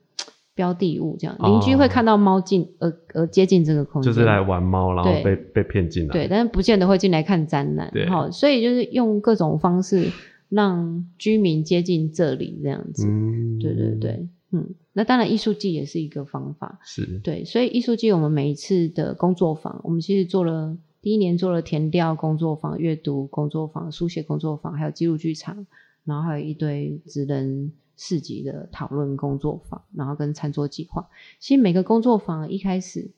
[0.62, 1.50] 标的物，这样哦。
[1.50, 6.14] 邻居会看到猫进而而接近这个空间，就是来玩猫，然后被被骗进来。
[6.14, 10.12] 对，但是不见得会进来看展览对，好，所以就是用各种方式
[10.50, 13.08] 让居民接近这里这样子。
[13.08, 25.66] 嗯，对对，对，嗯，那当然艺术季也是一个方法，是，对，所以艺术季我们每一次的工作坊，我们其实做了第一年做了填调工作坊、阅读工作坊、书写工作坊，还有记录剧场，
[26.06, 27.72] 然后还有一堆职人
[28.04, 31.08] 市集的讨论工作坊，然后跟餐桌计划。
[31.38, 33.12] 其实每个工作坊一开始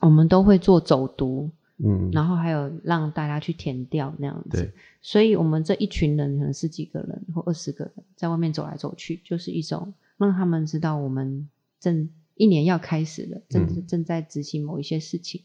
[0.00, 4.72] 我们都会做走读，嗯，然后还有让大家去填掉那样子。
[5.02, 11.48] 所以我们这一群人可能十几个人或二十个人在外面走来走去，就是一种让他们知道我们
[11.80, 15.42] 正一年要开始了，正、嗯正在执行某一些事情。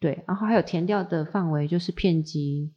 [0.00, 2.68] 对，然后还有填掉的范围就是遍及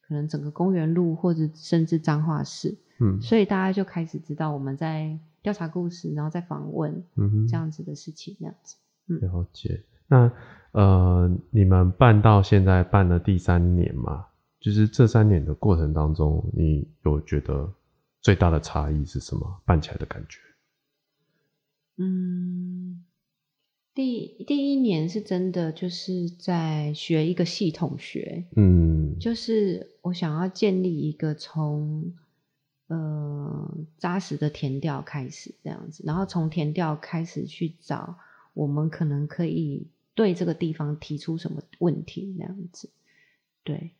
[0.00, 8.76] 可能整个公园路或者甚至彰化市，嗯所以大家就开始知道我们在调查故事，然后再访问嗯哼这样子的事情，那样子。
[9.06, 9.82] 了解。
[10.06, 10.30] 那
[10.72, 14.26] 呃，你们办到现在办了第三年嘛？
[14.60, 17.70] 就是这三年的过程当中，你有觉得
[18.20, 19.60] 最大的差异是什么？
[19.64, 20.38] 办起来的感觉？
[21.96, 23.04] 嗯，
[23.94, 32.12] 第第一年是真的就是在学一个系统学，嗯，就是我想要建立一个从
[32.96, 38.18] 呃扎实的填调开始这样子，然后从填调开始去找
[38.52, 42.88] 我们可能可以对这个地方提出什么问题那样子，
[43.62, 43.90] 对，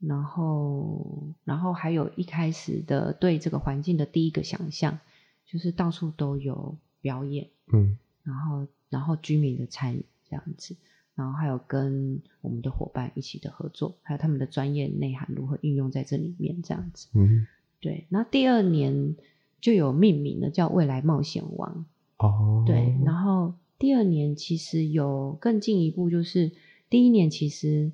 [0.00, 4.98] 然后然后还有一开始的对这个环境的第一个想象，
[5.46, 7.98] 就是到处都有表演，嗯。
[8.26, 10.74] 然后然后居民的参与这样子，
[11.14, 17.06] 然后还有跟我们的伙伴一起的合作，还有他们的专业内涵如何运用在这里面这样子。
[17.14, 17.46] 嗯，
[17.86, 19.14] 对，那第二年
[19.60, 21.86] 就有命名了，叫未来冒险王。
[22.18, 26.50] 哦，对，然后第二年其实有更进一步，就是
[26.90, 27.92] 第一年其实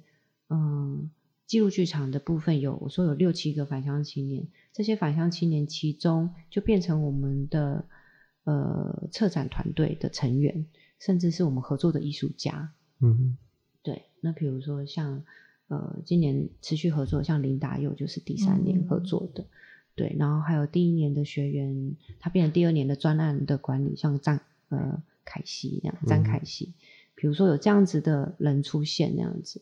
[0.49, 1.11] 嗯，
[1.47, 7.85] 记录剧场的部分有我说有六七个返乡青年，这些返乡青年其中就变成我们的
[8.45, 10.65] 呃策展团队的成员，
[10.99, 12.73] 甚至是我们合作的艺术家。
[13.01, 13.37] 嗯
[13.83, 15.23] 对，那比如说像
[15.69, 19.47] 呃，今年持续合作，像林达佑就是第三年合作的，
[19.95, 26.73] 对，然后还有第一年的学员，他变成第二年的专案的管理，像张呃凯西那样，张凯西，
[27.15, 29.61] 比如说有这样子的人出现那样子，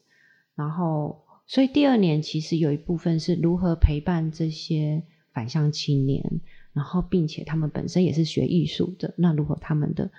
[0.55, 6.41] 然后所以第二年其实有一部分是如何陪伴这些返乡青年，
[6.73, 10.11] 然后并且他们本身也是学艺术的，那如何他们的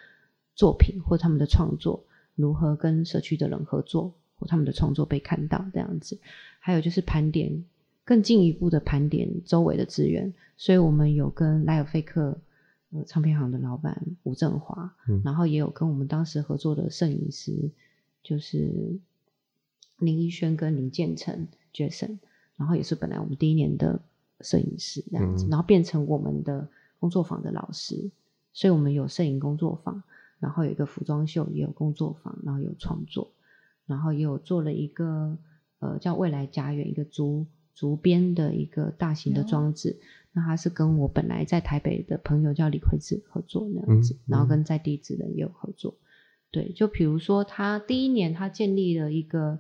[0.55, 2.03] 作品或他们的创作
[2.35, 6.19] 如何跟社区的人合作，或他们的创作被看到这样子，
[6.59, 7.63] 还有就是盘点
[8.03, 12.37] 更进一步的盘点周围的资源，所以我们有跟莱尔费克
[12.91, 15.21] 呃唱片行的老板吴振华，嗯。
[15.23, 17.71] 然后也有跟我们当时合作的摄影师，
[18.23, 18.99] 就是
[19.99, 22.17] 林一轩跟林建成 Jason，
[22.57, 24.01] 然后也是本来我们第一年的
[24.41, 25.49] 摄影师这样子，嗯。
[25.49, 26.67] 然后变成我们的
[26.99, 28.09] 工作坊的老师，
[28.51, 30.03] 所以我们有摄影工作坊，
[30.39, 33.31] 然后有一个服装秀，也有工作坊，然后有创作，
[33.85, 35.37] 然后也有做了一个
[35.79, 39.97] 呃叫未来家园一个竹竹编的一个大型的哦装置，
[40.33, 45.95] 那他是跟我本来在台北的朋友叫李奎子合作那样子，嗯然后跟在地职人也有合作。
[46.51, 49.59] 对，就比如说他第一年他建立了一个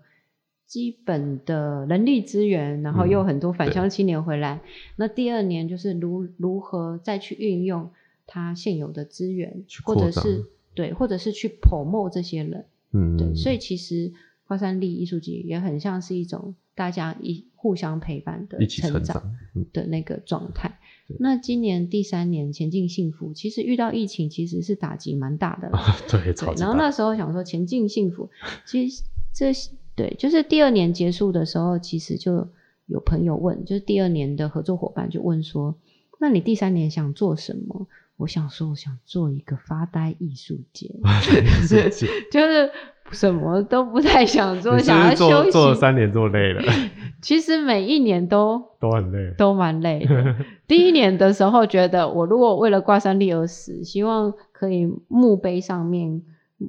[0.67, 4.61] 基本的人力资源，然后又有很多返乡青年回来。
[4.97, 7.89] 那第二年就是如如何再去运用
[8.27, 12.65] 他现有的资源，或者是对，或者是去 promote 这些人。
[12.91, 14.11] 嗯，对，所以其实
[14.51, 21.15] 花山力艺术节也很像是一种大家一互相陪伴的一起成成长，嗯的那个状态对。
[21.21, 25.95] 那今年第三年前进幸福，其实遇到疫情其实是打击蛮大的啦。
[26.11, 28.29] 对，然后那时候想说前进幸福，
[28.65, 29.53] 其实这
[29.95, 32.49] 对就是第二年结束的时候，其实就
[32.87, 35.77] 有朋友问，就是第二年的合作伙伴就问说，
[36.19, 37.87] 那你第三年想做什么？
[38.17, 40.93] 我想说，我想做一个发呆艺术节
[42.31, 42.69] 就是
[43.11, 45.51] 什么都不太想做，想要做休息。
[45.51, 46.61] 做了三年做累了，
[47.21, 49.33] 其实每一年都 都很累。
[49.37, 50.35] 都蛮累的。
[50.67, 56.21] 第一年的时候，觉得我如果为了挂山立而死，希望可以墓碑上面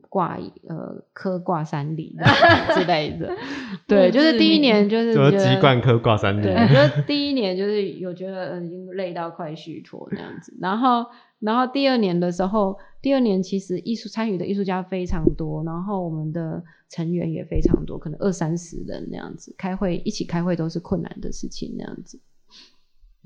[0.08, 2.16] 挂呃刻挂山立
[2.74, 3.30] 之类的。
[3.86, 11.06] 对，就是第一年就是就是觉得鸡冠科挂山对，力，就是第一年就是有觉得嗯已经累到快虚脱那样子，然后
[11.42, 22.20] 然后第二年的时候，第二年其实艺术参与的艺术家非常多，然后我们的成员也非常多，可能二三十人那样子，开会一起开会都是困难的事情那样子。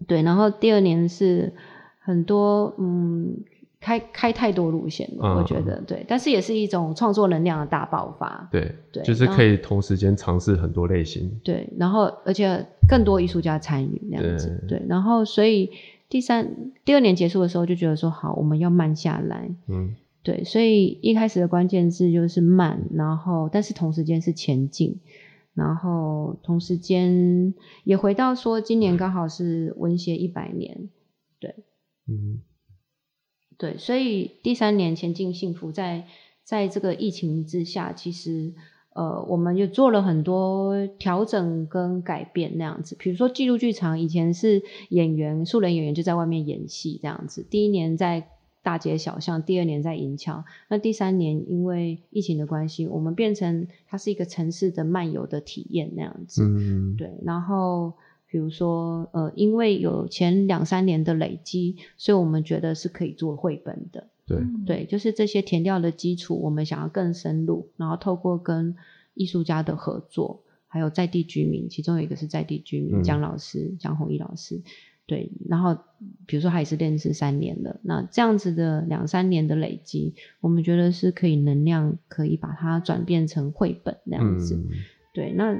[0.07, 1.53] 对，然后第二年是
[1.99, 3.37] 很多嗯
[3.81, 8.49] 开开太多路线了，嗯我觉得对，但是也是一种创作能量的大爆发。
[8.51, 11.31] 对对就是可以同时间尝试很多类型。
[11.45, 15.71] 对，然后而且更多艺术家参与那样子，对，然后所以
[16.09, 19.97] 第三第二年结束的时候就觉得说好，我们要慢下来，嗯。
[20.23, 25.01] 对，所以一开始的关键字就是慢，然后但是同时间是前进，
[25.55, 30.91] 然后同时间也回到说今年刚好是文协一百年，
[32.09, 32.41] 嗯。
[33.57, 36.07] 对，所以第三年前进幸福在
[36.43, 38.53] 在这个疫情之下，其实
[38.97, 42.97] 呃，我们也做了很多调整跟改变那样子。
[42.99, 48.27] 比如说记录剧场以前是演员素人演员就在外面演戏这样子，第一年在
[48.63, 56.43] 大街小巷，第二年在银桥，那第三年因为疫情的关系，我们变成它是一个城市的漫游的体验那样子。
[56.43, 57.93] 嗯，对，然后
[58.31, 64.09] 比如说，呃，因为有前两三年的累积，所以我们觉得是可以做绘本的。
[64.27, 68.75] 对，对，就是这些填掉的基础，我们想要更深入，然后透过跟
[69.15, 73.03] 艺术家的合作，还有在地居民，其中有一个是在地居民嗯。
[73.03, 74.61] 江老师、江宏毅老师，
[75.07, 75.79] 对，然后
[76.27, 84.71] 比如说他也是认识三年了，那这样子的两三年的累积，我们觉得是可以能量可以把它转变成绘本那样子，嗯。
[85.15, 85.57] 对，那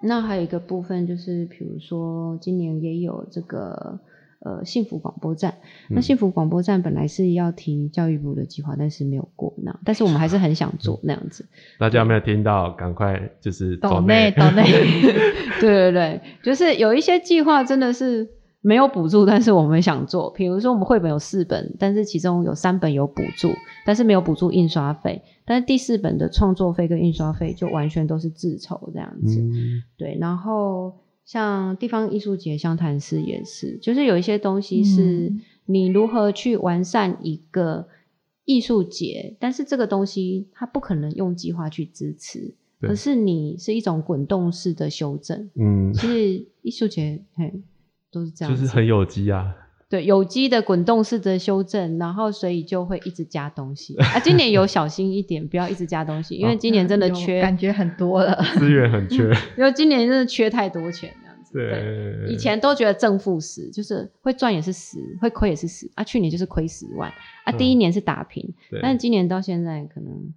[0.00, 3.98] 那还有一个部分就是，比如说今年也有这个
[4.46, 5.54] 呃幸福广播站。
[5.90, 11.44] 那嗯幸福广播站本来是要提教育部的计划，但是没有过那，但是我们还是很想做那样子。
[11.80, 12.70] 大家有没有听到？
[12.70, 14.64] 赶快就是岛内内抖内，
[15.60, 18.28] 对对对，就是有一些计划真的是
[18.60, 20.30] 没有补助，但是我们想做。
[20.30, 23.48] 比如说我们绘本有四本，但是其中有三本有补助，
[23.84, 25.22] 但是没有补助印刷费。
[25.44, 29.40] 但是第四本的创作费跟印刷费就完全都是自筹这样子。
[29.40, 30.92] 嗯对，然后
[31.26, 37.88] 像地方艺术节、湘潭市也是，就是有一些东西是嗯你如何去完善一个
[38.44, 45.50] 艺术节，但是这个东西它不可能用计划去支持，对而是你是一种滚动式的修正。
[45.56, 47.52] 嗯，其实艺术节嘿
[48.12, 49.52] 都是这样，就是很有机啊。
[49.88, 54.18] 对有机的滚动式的修正，然后所以就会一直加东西啊。
[54.18, 58.36] 今年有小心一点，不要一直加东西，因为今年真的有缺，感觉很多了。
[58.58, 59.22] 资源很缺，
[59.56, 61.52] 因为今年真的缺太多钱这样子。
[61.52, 66.02] 对，以前都觉得正负十，就是会赚也是十，会亏也是十啊。
[66.02, 67.08] 去年就是亏十万
[67.44, 70.34] 啊，嗯第一年是打平，对但是今年到现在可能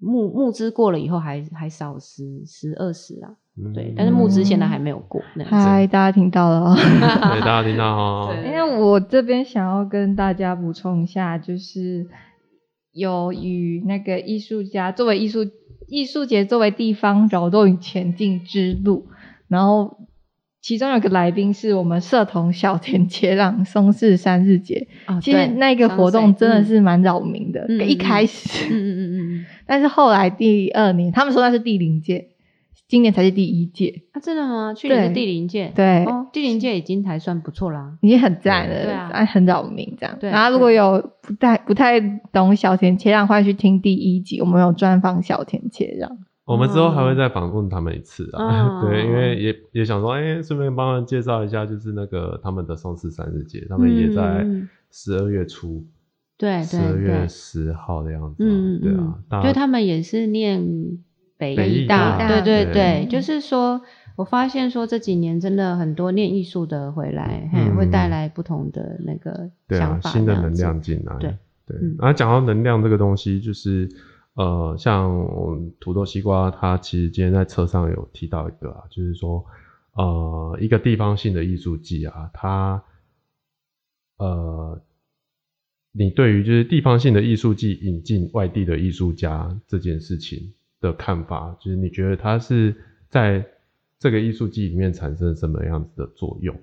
[0.00, 5.56] 募募资过了以后还还少十十二十啊，嗯对，但是募资现在还没有过那样子。
[5.56, 6.74] 嗨，大家听到了哦。
[6.80, 12.06] 对大家听到因为我这边想要跟大家补充一下，就是
[12.92, 15.40] 有与那个艺术家作为艺术
[15.86, 19.06] 艺术节作为地方扰动与前进之路，
[19.48, 19.98] 然后
[20.62, 24.86] 其中有个来宾是我们社同小田切让松市三日节，
[25.22, 32.28] 其实那个活动真的嗯是蛮扰民的，一开始，嗯嗯嗯嗯嗯但是后来第二年，他们说那是第零届，
[32.88, 34.74] 今年才是第一届，啊，真的吗？
[34.74, 37.96] 去年是对第零届，对哦，第零届已经还算不错啦。
[38.00, 40.16] 已经很赞了，对啊啊很扰民这样。
[40.20, 42.00] 对然后如果有不太不太
[42.32, 46.10] 懂小田切让，欢迎去听第一集，我们有专访小田切让。
[46.46, 55.84] 我们之后还会再访问他们一次啊，嗯 对，因为也也想说，哎、顺便帮他们介绍一下，就是那个他们的松市三日节，他们也在嗯十二月初，
[56.40, 60.64] 对十二对对，月十号的样子、啊，嗯对啊，大就他们也是念
[61.36, 63.82] 北北艺艺大，大对对对对，就是说
[64.16, 71.96] 我发现说这几年真的很多念艺术的回来，会带来不同的那个想法，新的能量进来，对对嗯。
[71.98, 73.86] 然后讲到能量这个东西，就是
[74.34, 79.44] 呃，像我们土豆西瓜，它其实今天在车上有提到一个啊，就是说
[79.92, 82.82] 呃，一个地方性的艺术季啊，它
[84.18, 84.80] 呃，
[85.92, 92.74] 你对于就是地方性的艺术季引进外地的艺术家这件事情的看法，就是你觉得它是
[93.08, 93.44] 在
[93.98, 96.54] 这个艺术季里面产生什么样子的作用？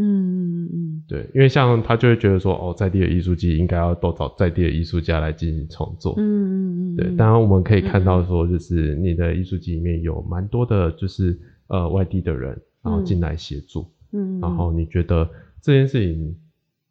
[0.00, 6.14] 嗯嗯嗯对，因为像他就会觉得说，哦，在地的艺术季应该要多找在地的艺术家来进行创作。
[6.18, 13.90] 嗯嗯嗯，对，嗯当然我们可以看到说，就是你的艺术季里面有蛮多的，就是呃外地的人，然后进来协助。
[14.12, 15.28] 嗯，然后你觉得
[15.60, 16.36] 这件事情，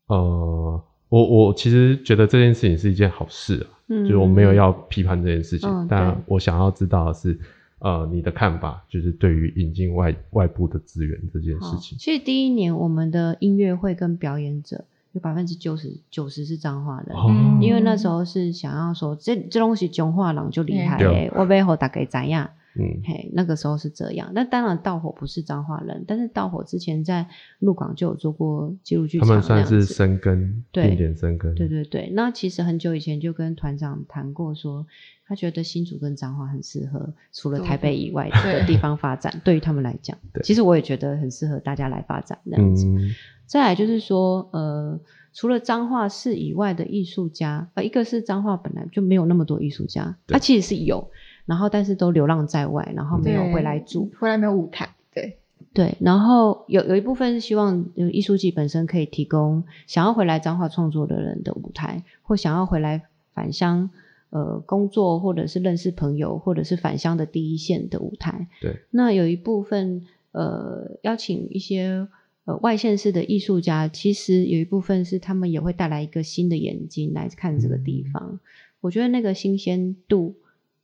[0.07, 7.39] 呃，我我其实觉得这件事情是一件好事啊，嗯就是我没有要批判这件事情，嗯但我想要知道的是，
[7.79, 11.97] 呃，你的看法，就是对于引进外外部的资源这件事情。
[11.97, 17.15] 其实第一年我们的音乐会跟表演者有百分之九十九十是彰化人。
[17.15, 22.49] 哦因为那时候是想要说，这这东西彰化人就厉害对诶，我背后大概怎样？
[22.79, 24.31] 嗯嘿，那个时候是这样。
[24.33, 27.25] 那当然，盗火不是彰化人，但是盗火之前在
[27.59, 31.53] 鹿港就有做过记录剧他场，们算是那样子生根，对定点生根。
[31.55, 34.85] 对对对，那其实很久以前就跟团长谈过说
[35.27, 42.85] 他觉得新竹跟彰化很适合，除了台北以外的地方发展，对于他们来讲 对，其实我也觉得很适合大家来发展这样子。
[42.85, 43.09] 嗯
[43.47, 44.99] 再来就是说，呃，
[45.31, 51.09] 除了彰化市以外的艺术家，呃，一个是彰化本来就没有那么多艺术家，对他其实是有，
[51.47, 54.11] 然后但是都流浪在外，然后没有回来住。
[54.19, 55.37] 回来没有舞台，对，
[55.73, 63.01] 对，然后有有一部分是希望呃艺术季本身可以提供想要回来彰化创作的人的舞台，或想要回来
[63.33, 63.89] 返乡
[64.29, 68.47] 呃工作，或者是认识朋友，或者是返乡的第一线的舞台。
[68.61, 72.07] 对，那有一部分呃邀请一些
[72.43, 78.39] 呃外县市的艺术家，其实有一部分是他们也会带来一个新的眼睛来看这个地嗯方。
[78.81, 80.35] 我觉得那个新鲜度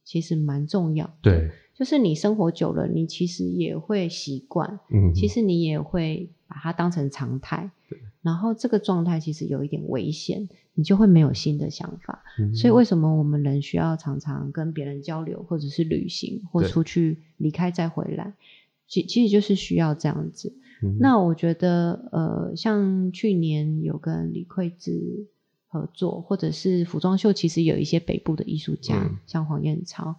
[0.04, 1.14] 其实蛮重要的。
[1.22, 7.72] 对，就是你生活久了，你其实也会习惯，嗯，其实你也会把它当成常态。
[8.22, 12.24] 然后这个状态其实有一点危险，你就会没有新的想法。
[12.40, 18.34] 嗯所以为什么我们人需要常常跟别人交流，或者是旅行，或出去离开再回来？
[18.88, 20.56] 其其实就是需要这样子。
[20.82, 25.28] 嗯那我觉得，呃，像去年有跟李慧芝
[25.74, 30.16] 合作，或者是服装秀，其实有一些北部的艺术家，嗯像黄燕超。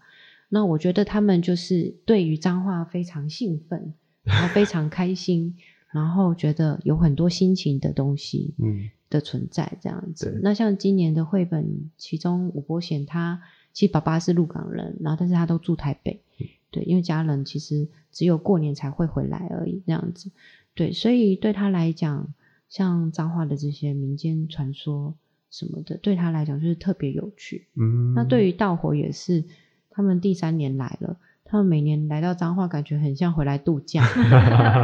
[0.48, 3.94] 那我觉得他们就是对于彰化非常兴奋，
[4.24, 5.56] 然后非常开心，
[5.92, 10.40] 然后觉得有很多心情的东西嗯的存在这样子对。
[10.42, 13.40] 那像今年的绘本，其中吴伯贤他
[13.72, 20.30] 其实爸爸是鹿港人，然后但是他都住台北，嗯对，因为家人其实只有过年才会回来而已，这样子。
[20.74, 22.34] 对，所以对他来讲，
[22.68, 25.14] 像彰化的这些民间传说
[25.54, 27.68] 什么的，对他来讲就是特别有趣。
[27.76, 29.44] 嗯，那对于稻火也是，
[29.90, 34.04] 他们第三年来了，他们每年来到彰化，感觉很像回来度假，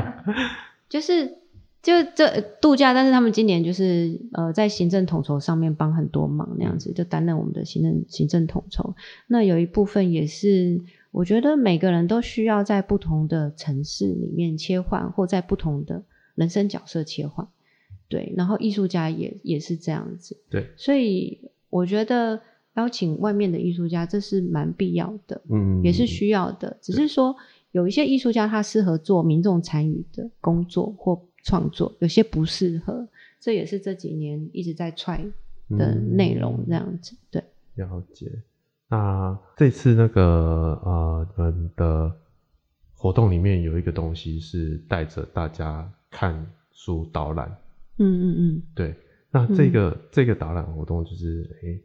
[0.89, 1.27] 就是
[1.83, 8.95] 就这度假，但是他们今年就是呃在行政统筹上面帮很多忙那样子，就担任我们的行政行政统筹。
[9.27, 16.05] 那有一部分也是，我觉得每个人都需要在不同的城市里面切换，或在不同的
[16.37, 17.49] 人生角色切换。
[18.11, 20.37] 对，然后艺术家也也是这样子。
[20.51, 21.41] 对，所以
[21.71, 22.39] 我觉得
[22.75, 26.77] 邀请外面的艺术家，这是蛮必要的，嗯也是需要的。
[26.83, 27.35] 只是说
[27.71, 33.09] 有一些艺术家他适合做民众参与的工作或创作，有些不适合。
[33.39, 35.25] 这也是这几年一直在踹
[35.71, 37.17] 的内容，这样子。
[37.31, 37.43] 对，
[37.77, 38.31] 了解。
[38.89, 40.23] 那这次那个
[40.85, 42.13] 呃，你们的
[42.93, 47.57] 活动里面有一个东西是带着大家看书导览，
[48.01, 48.95] 嗯嗯嗯，对。
[49.31, 51.81] 那这个、这个导览活动就是，诶、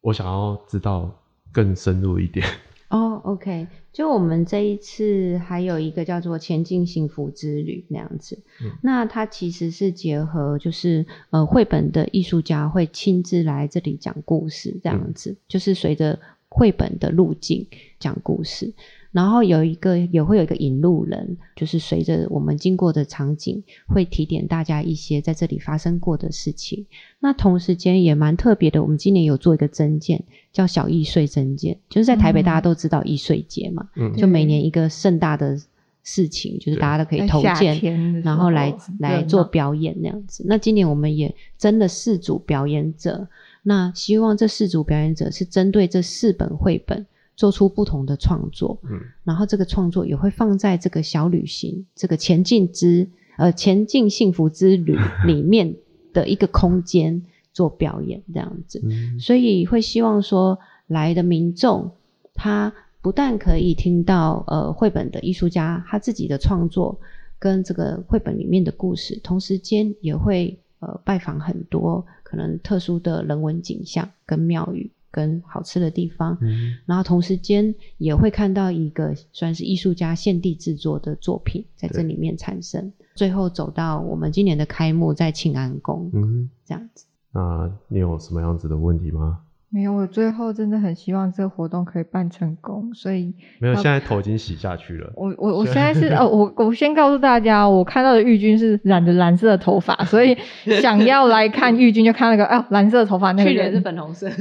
[0.00, 1.12] 我想要知道
[1.52, 2.46] 更深入一点。
[2.90, 8.70] 哦，OK，就我们这一次还有一个叫做“前进幸福之旅”那样子，嗯。
[8.82, 17.66] 那它其实是结合就是呃绘本的艺术家会亲自来这里讲故事这样子，就是随着绘本的路径
[17.98, 18.72] 讲故事，
[19.14, 26.84] 然后有一个也会有一个引路人，就是随着我们经过的场景，会提点大家一些在这里发生过的事情。
[27.20, 30.20] 那同时间也蛮特别的，我们今年有做一个增件，
[30.52, 35.56] 叫小易碎征件，就是在台北嗯大家都知道易碎节嘛，嗯就每年一个盛大的
[36.02, 40.44] 事情，就是大家都可以投件，然后来来做表演那样子。
[40.48, 43.28] 那今年我们也真的四组表演者，
[43.62, 47.06] 那希望这四组表演者是针对这四本绘本
[47.36, 49.00] 做出不同的创作，嗯。
[49.24, 55.74] 然后这个创作也会放在这个小旅行这个前进之呃前进幸福之旅 里面
[56.12, 57.22] 的一个空间
[57.52, 58.80] 做表演这样子。
[58.84, 59.18] 嗯。
[59.18, 61.90] 所以会希望说来的民众，
[62.34, 66.98] 他不但可以听到呃绘本的艺术家他自己的创作
[67.38, 87.06] 跟这个绘本里面的故事，同时间也会呃拜访很多可能特殊的人文景象跟庙宇跟好吃的地方，嗯然后同时间也会看到一个算是艺术家现地制作的作品在这里面产生，最后走到我们今年的开幕在庆安宫、嗯，这样子。
[87.30, 89.38] 那你有什么样子的问题吗？
[89.74, 95.12] 没有，我最后真的很希望这个活动可以办成功，所以没有，要现在头已经洗下去了。
[95.16, 100.38] 我我我现在是哦，我我先告诉大家，我看到的玉君是染着蓝色的头发，所以
[100.80, 104.30] 想要来看玉君就看那个哦蓝色的头发那个人，粉红色，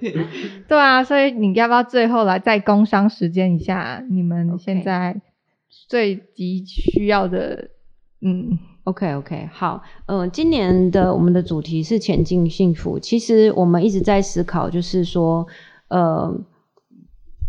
[0.68, 5.20] 对啊，所以你要不要最后来再工商时间一下你们现在
[5.88, 7.70] 最急需要的
[8.20, 13.00] 嗯 OK OK，好，嗯、今年的我们的主题是前进幸福。
[13.00, 15.44] 其实我们一直在思考，就是说，
[15.88, 16.32] 呃，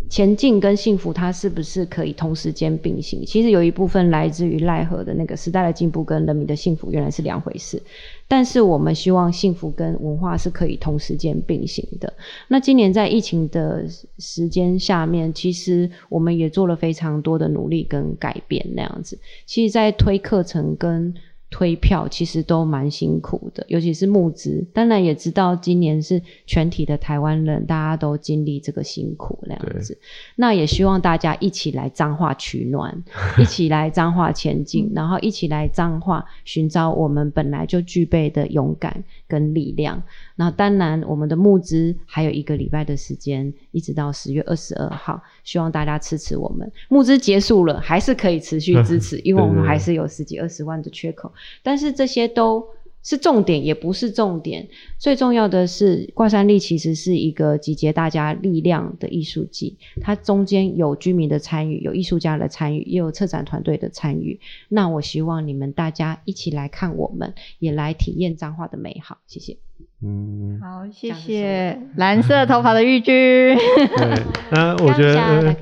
[0.10, 3.26] 前进跟幸福它是不是可以同时间并行？
[3.26, 7.82] 其实有一部分来自于奈何的那个时代的进步跟人民的幸福原来是两回事，
[8.28, 12.12] 但是我们希望幸福跟文化是可以同时间并行的。
[12.48, 13.86] 那今年在疫情的
[14.18, 19.20] 时间下面，其实我们也做了非常多的努力跟改变，那样子。
[19.46, 21.14] 其实，在推课程跟
[21.50, 24.66] 推票，其实都蛮辛苦的，尤其是募资。
[24.74, 29.98] 当然也知道今年是全体的台湾人，大家都经历这个辛苦那样子。
[30.36, 33.04] 那也希望大家一起来彰化取暖，
[33.40, 40.04] 一起来彰化前进， 然后一起来彰化寻找我们本来就具备的勇敢跟力量。
[40.38, 46.72] 那当然，我们的募资还有一个礼拜的时间，一直到十月二十二号，希望大家支持我们。
[46.90, 51.34] 募资结束了，还是可以持续支持， 因为我们还是有十几二十万的缺口。
[51.64, 52.64] 但是这些都
[53.02, 54.68] 是重点，也不是重点。
[55.00, 64.40] 最重要的是，挂山力其实是一个集结大家力量的艺术季，它中间有居民的参与，有艺术家的参与，也有策展团队的参与。
[64.70, 69.18] 那我希望你们大家一起来看我们，也来体验彰化的美好。
[69.26, 69.58] 谢谢。
[70.04, 73.14] 嗯，好，谢谢蓝色头发的玉君。
[73.16, 75.54] 对，那 我觉得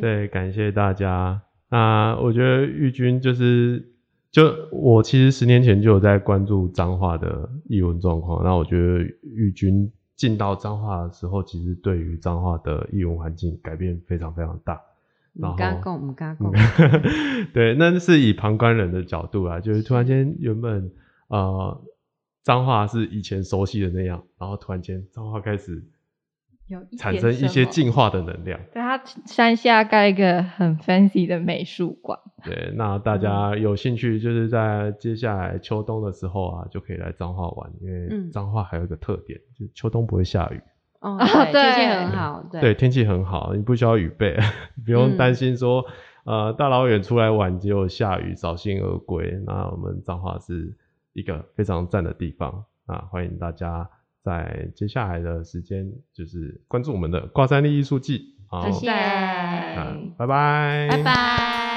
[0.00, 1.42] 对，感谢大家。
[1.70, 3.90] 那我觉得玉君就是，
[4.32, 8.42] 就我其实十年前就有在关注彰化的译文状况。
[8.42, 14.80] 那我觉得玉君进到彰化的时候，其实对于彰化的译文环境改变非常非常大。
[15.34, 16.52] 然唔敢后讲，唔敢讲。
[17.54, 20.90] 对，那是以旁观人的角度啊，就是突然间原本
[21.28, 21.80] 呃
[22.48, 25.84] 彰化是以前熟悉的那样，然后突然间彰化开始
[26.66, 28.58] 有产生一些进化的能量。
[28.72, 32.18] 对，它山下盖一个很 fancy 的美术馆。
[32.42, 40.62] 对，那大家有兴趣，就是在接下来秋冬的时候啊，就可以来彰化玩，因为嗯彰化还有一个特点，就是秋冬不会下雨，
[41.00, 44.38] 哦，啊对，天气很好，对对，天气很好，你不需要雨备，
[44.86, 45.84] 不用嗯担心说，
[46.24, 49.38] 呃，大老远出来玩结果下雨，扫兴而归。
[49.44, 50.74] 那我们彰化是
[51.18, 53.90] 一个非常赞的地方，啊欢迎大家
[54.22, 61.67] 在接下来的时间，就是关注我们的挂山力艺术季，好，谢谢，那拜拜，拜拜。